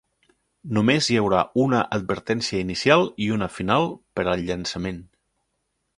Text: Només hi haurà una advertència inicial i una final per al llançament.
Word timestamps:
Només 0.77 1.09
hi 1.09 1.17
haurà 1.19 1.41
una 1.65 1.83
advertència 1.99 2.63
inicial 2.63 3.07
i 3.27 3.31
una 3.39 3.53
final 3.59 3.87
per 4.19 4.27
al 4.33 4.45
llançament. 4.49 4.99